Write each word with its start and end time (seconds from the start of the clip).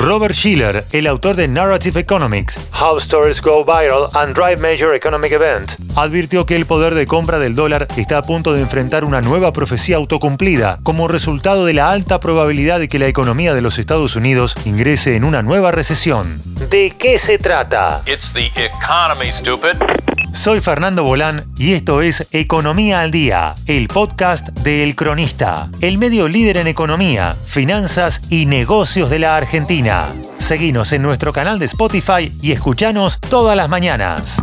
Robert 0.00 0.34
Schiller, 0.34 0.86
el 0.92 1.06
autor 1.06 1.36
de 1.36 1.46
Narrative 1.46 2.00
Economics, 2.00 2.58
How 2.80 2.96
Stories 2.96 3.42
Go 3.42 3.66
Viral 3.66 4.08
and 4.14 4.34
Drive 4.34 4.56
Major 4.56 4.94
Economic 4.94 5.30
Event, 5.32 5.72
advirtió 5.94 6.46
que 6.46 6.56
el 6.56 6.64
poder 6.64 6.94
de 6.94 7.06
compra 7.06 7.38
del 7.38 7.54
dólar 7.54 7.86
está 7.98 8.16
a 8.16 8.22
punto 8.22 8.54
de 8.54 8.62
enfrentar 8.62 9.04
una 9.04 9.20
nueva 9.20 9.52
profecía 9.52 9.96
autocumplida 9.96 10.78
como 10.84 11.06
resultado 11.06 11.66
de 11.66 11.74
la 11.74 11.90
alta 11.90 12.18
probabilidad 12.18 12.80
de 12.80 12.88
que 12.88 12.98
la 12.98 13.08
economía 13.08 13.52
de 13.52 13.60
los 13.60 13.78
Estados 13.78 14.16
Unidos 14.16 14.54
ingrese 14.64 15.16
en 15.16 15.24
una 15.24 15.42
nueva 15.42 15.70
recesión. 15.70 16.40
¿De 16.70 16.94
qué 16.98 17.18
se 17.18 17.36
trata? 17.36 18.00
It's 18.06 18.32
the 18.32 18.50
economy, 18.56 19.30
stupid. 19.30 19.76
Soy 20.40 20.62
Fernando 20.62 21.04
Bolán 21.04 21.44
y 21.58 21.74
esto 21.74 22.00
es 22.00 22.26
Economía 22.30 23.02
al 23.02 23.10
Día, 23.10 23.54
el 23.66 23.88
podcast 23.88 24.48
de 24.60 24.82
El 24.82 24.96
Cronista, 24.96 25.68
el 25.82 25.98
medio 25.98 26.28
líder 26.28 26.56
en 26.56 26.66
economía, 26.66 27.36
finanzas 27.44 28.22
y 28.30 28.46
negocios 28.46 29.10
de 29.10 29.18
la 29.18 29.36
Argentina. 29.36 30.14
Seguinos 30.38 30.94
en 30.94 31.02
nuestro 31.02 31.34
canal 31.34 31.58
de 31.58 31.66
Spotify 31.66 32.34
y 32.40 32.52
escuchanos 32.52 33.20
todas 33.20 33.54
las 33.54 33.68
mañanas. 33.68 34.40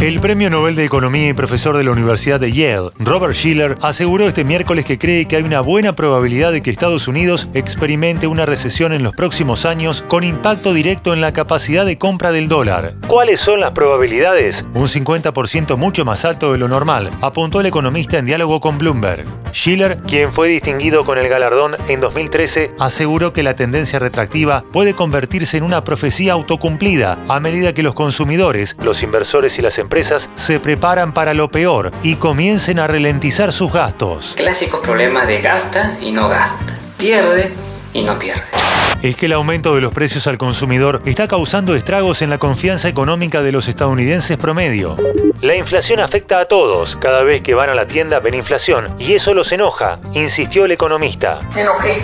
El 0.00 0.20
premio 0.20 0.50
Nobel 0.50 0.76
de 0.76 0.84
Economía 0.84 1.30
y 1.30 1.32
profesor 1.32 1.74
de 1.74 1.82
la 1.82 1.90
Universidad 1.90 2.38
de 2.38 2.52
Yale, 2.52 2.90
Robert 2.98 3.34
Schiller, 3.34 3.76
aseguró 3.80 4.28
este 4.28 4.44
miércoles 4.44 4.84
que 4.84 4.98
cree 4.98 5.26
que 5.26 5.36
hay 5.36 5.42
una 5.42 5.62
buena 5.62 5.94
probabilidad 5.94 6.52
de 6.52 6.60
que 6.60 6.70
Estados 6.70 7.08
Unidos 7.08 7.48
experimente 7.54 8.26
una 8.26 8.44
recesión 8.44 8.92
en 8.92 9.02
los 9.02 9.14
próximos 9.14 9.64
años 9.64 10.02
con 10.02 10.22
impacto 10.22 10.74
directo 10.74 11.14
en 11.14 11.22
la 11.22 11.32
capacidad 11.32 11.86
de 11.86 11.96
compra 11.96 12.30
del 12.30 12.46
dólar. 12.46 12.96
¿Cuáles 13.08 13.40
son 13.40 13.60
las 13.60 13.70
probabilidades? 13.70 14.66
Un 14.74 14.86
50% 14.86 15.78
mucho 15.78 16.04
más 16.04 16.26
alto 16.26 16.52
de 16.52 16.58
lo 16.58 16.68
normal, 16.68 17.10
apuntó 17.22 17.60
el 17.60 17.66
economista 17.66 18.18
en 18.18 18.26
diálogo 18.26 18.60
con 18.60 18.76
Bloomberg. 18.76 19.24
Schiller, 19.56 19.96
quien 20.06 20.34
fue 20.34 20.48
distinguido 20.48 21.06
con 21.06 21.16
el 21.16 21.30
galardón 21.30 21.76
en 21.88 22.00
2013, 22.02 22.72
aseguró 22.78 23.32
que 23.32 23.42
la 23.42 23.54
tendencia 23.54 23.98
retractiva 23.98 24.64
puede 24.70 24.92
convertirse 24.92 25.56
en 25.56 25.62
una 25.62 25.82
profecía 25.82 26.34
autocumplida 26.34 27.18
a 27.26 27.40
medida 27.40 27.72
que 27.72 27.82
los 27.82 27.94
consumidores, 27.94 28.76
los 28.82 29.02
inversores 29.02 29.58
y 29.58 29.62
las 29.62 29.78
empresas 29.78 30.28
se 30.34 30.60
preparan 30.60 31.14
para 31.14 31.32
lo 31.32 31.50
peor 31.50 31.90
y 32.02 32.16
comiencen 32.16 32.78
a 32.78 32.86
ralentizar 32.86 33.50
sus 33.50 33.72
gastos. 33.72 34.34
Clásicos 34.36 34.80
problemas 34.80 35.26
de 35.26 35.40
gasta 35.40 35.96
y 36.02 36.12
no 36.12 36.28
gasta, 36.28 36.78
pierde 36.98 37.50
y 37.94 38.02
no 38.02 38.18
pierde 38.18 38.55
es 39.08 39.16
que 39.16 39.26
el 39.26 39.32
aumento 39.32 39.74
de 39.74 39.80
los 39.80 39.92
precios 39.92 40.26
al 40.26 40.36
consumidor 40.38 41.00
está 41.06 41.28
causando 41.28 41.74
estragos 41.76 42.22
en 42.22 42.30
la 42.30 42.38
confianza 42.38 42.88
económica 42.88 43.42
de 43.42 43.52
los 43.52 43.68
estadounidenses 43.68 44.36
promedio. 44.36 44.96
La 45.42 45.54
inflación 45.54 46.00
afecta 46.00 46.40
a 46.40 46.46
todos. 46.46 46.96
Cada 46.96 47.22
vez 47.22 47.42
que 47.42 47.54
van 47.54 47.70
a 47.70 47.74
la 47.74 47.86
tienda 47.86 48.20
ven 48.20 48.34
inflación 48.34 48.94
y 48.98 49.12
eso 49.12 49.34
los 49.34 49.52
enoja, 49.52 50.00
insistió 50.14 50.64
el 50.64 50.72
economista. 50.72 51.40
¿Enojé? 51.56 52.02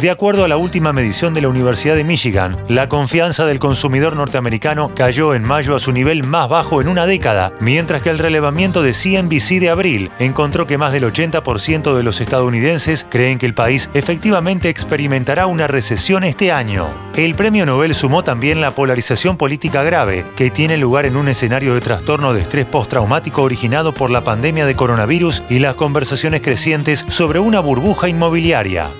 De 0.00 0.10
acuerdo 0.10 0.44
a 0.44 0.48
la 0.48 0.56
última 0.56 0.92
medición 0.92 1.34
de 1.34 1.40
la 1.40 1.48
Universidad 1.48 1.96
de 1.96 2.04
Michigan, 2.04 2.56
la 2.68 2.88
confianza 2.88 3.46
del 3.46 3.58
consumidor 3.58 4.14
norteamericano 4.14 4.94
cayó 4.94 5.34
en 5.34 5.42
mayo 5.42 5.74
a 5.74 5.80
su 5.80 5.90
nivel 5.90 6.22
más 6.22 6.48
bajo 6.48 6.80
en 6.80 6.86
una 6.86 7.04
década, 7.04 7.52
mientras 7.58 8.00
que 8.02 8.10
el 8.10 8.20
relevamiento 8.20 8.82
de 8.82 8.92
CNBC 8.92 9.58
de 9.58 9.70
abril 9.70 10.12
encontró 10.20 10.68
que 10.68 10.78
más 10.78 10.92
del 10.92 11.02
80% 11.02 11.96
de 11.96 12.02
los 12.04 12.20
estadounidenses 12.20 13.08
creen 13.10 13.38
que 13.38 13.46
el 13.46 13.54
país 13.54 13.90
efectivamente 13.92 14.68
experimentará 14.68 15.48
una 15.48 15.66
recesión 15.66 16.22
este 16.38 16.52
año. 16.52 16.94
El 17.16 17.34
premio 17.34 17.66
Nobel 17.66 17.96
sumó 17.96 18.22
también 18.22 18.60
la 18.60 18.70
polarización 18.70 19.36
política 19.36 19.82
grave, 19.82 20.24
que 20.36 20.52
tiene 20.52 20.76
lugar 20.76 21.04
en 21.04 21.16
un 21.16 21.26
escenario 21.26 21.74
de 21.74 21.80
trastorno 21.80 22.32
de 22.32 22.42
estrés 22.42 22.64
postraumático 22.64 23.42
originado 23.42 23.92
por 23.92 24.08
la 24.08 24.22
pandemia 24.22 24.64
de 24.64 24.76
coronavirus 24.76 25.42
y 25.48 25.58
las 25.58 25.74
conversaciones 25.74 26.40
crecientes 26.40 27.04
sobre 27.08 27.40
una 27.40 27.58
burbuja 27.58 28.08
inmobiliaria. 28.08 28.92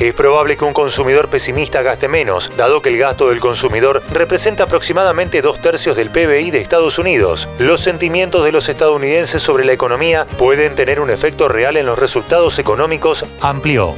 Es 0.00 0.14
probable 0.14 0.56
que 0.56 0.64
un 0.64 0.72
consumidor 0.72 1.28
pesimista 1.28 1.82
gaste 1.82 2.08
menos, 2.08 2.50
dado 2.56 2.80
que 2.80 2.88
el 2.88 2.96
gasto 2.96 3.28
del 3.28 3.40
consumidor 3.40 4.02
representa 4.10 4.64
aproximadamente 4.64 5.42
dos 5.42 5.60
tercios 5.60 5.98
del 5.98 6.08
PBI 6.08 6.50
de 6.50 6.62
Estados 6.62 6.98
Unidos. 6.98 7.50
Los 7.58 7.82
sentimientos 7.82 8.42
de 8.42 8.52
los 8.52 8.70
estadounidenses 8.70 9.42
sobre 9.42 9.66
la 9.66 9.72
economía 9.72 10.26
pueden 10.38 10.74
tener 10.74 11.00
un 11.00 11.10
efecto 11.10 11.46
real 11.50 11.76
en 11.76 11.84
los 11.84 11.98
resultados 11.98 12.58
económicos, 12.58 13.26
amplió. 13.42 13.94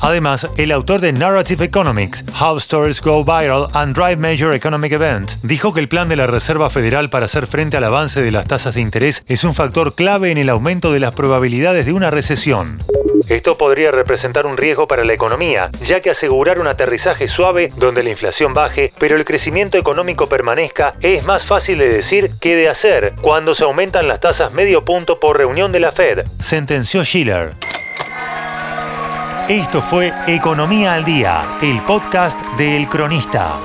Además, 0.00 0.46
el 0.56 0.72
autor 0.72 1.00
de 1.00 1.12
Narrative 1.12 1.64
Economics, 1.64 2.24
How 2.40 2.56
Stories 2.58 3.00
Go 3.00 3.24
Viral 3.24 3.68
and 3.74 3.94
Drive 3.96 4.16
Major 4.16 4.54
Economic 4.54 4.92
Event, 4.92 5.32
dijo 5.42 5.74
que 5.74 5.80
el 5.80 5.88
plan 5.88 6.08
de 6.08 6.16
la 6.16 6.26
Reserva 6.26 6.70
Federal 6.70 7.10
para 7.10 7.26
hacer 7.26 7.46
frente 7.46 7.76
al 7.76 7.84
avance 7.84 8.22
de 8.22 8.30
las 8.30 8.46
tasas 8.46 8.74
de 8.74 8.80
interés 8.80 9.24
es 9.26 9.44
un 9.44 9.54
factor 9.54 9.94
clave 9.94 10.30
en 10.30 10.38
el 10.38 10.48
aumento 10.48 10.92
de 10.92 11.00
las 11.00 11.12
probabilidades 11.12 11.86
de 11.86 11.92
una 11.92 12.10
recesión. 12.10 12.78
Esto 13.28 13.58
podría 13.58 13.90
representar 13.90 14.46
un 14.46 14.56
riesgo 14.56 14.88
para 14.88 15.04
la 15.04 15.12
economía, 15.12 15.70
ya 15.82 16.00
que 16.00 16.10
asegurar 16.10 16.60
un 16.60 16.66
aterrizaje 16.66 17.28
suave 17.28 17.70
donde 17.76 18.02
la 18.02 18.10
inflación 18.10 18.54
baje, 18.54 18.92
pero 18.98 19.16
el 19.16 19.24
crecimiento 19.24 19.76
económico 19.76 20.28
permanezca, 20.28 20.94
es 21.00 21.24
más 21.24 21.44
fácil 21.44 21.78
de 21.78 21.88
decir 21.88 22.30
que 22.40 22.56
de 22.56 22.68
hacer 22.68 23.14
cuando 23.20 23.54
se 23.54 23.64
aumentan 23.64 24.08
las 24.08 24.20
tasas 24.20 24.52
medio 24.52 24.84
punto 24.84 25.20
por 25.20 25.36
reunión 25.36 25.72
de 25.72 25.80
la 25.80 25.92
Fed, 25.92 26.24
sentenció 26.40 27.04
Schiller. 27.04 27.54
Esto 29.48 29.80
fue 29.80 30.12
Economía 30.26 30.92
al 30.92 31.06
Día, 31.06 31.56
el 31.62 31.80
podcast 31.84 32.38
de 32.58 32.76
El 32.76 32.86
Cronista. 32.86 33.58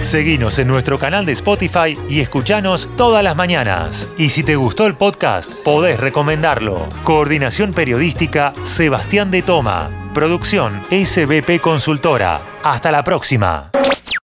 Seguinos 0.00 0.60
en 0.60 0.68
nuestro 0.68 0.96
canal 0.96 1.26
de 1.26 1.32
Spotify 1.32 1.98
y 2.08 2.20
escuchanos 2.20 2.88
todas 2.96 3.24
las 3.24 3.34
mañanas. 3.34 4.08
Y 4.16 4.28
si 4.28 4.44
te 4.44 4.54
gustó 4.54 4.86
el 4.86 4.96
podcast, 4.96 5.52
podés 5.64 5.98
recomendarlo. 5.98 6.88
Coordinación 7.02 7.72
Periodística 7.72 8.52
Sebastián 8.62 9.32
de 9.32 9.42
Toma. 9.42 9.90
Producción 10.14 10.80
SBP 10.90 11.60
Consultora. 11.60 12.40
Hasta 12.62 12.92
la 12.92 13.02
próxima. 13.02 13.72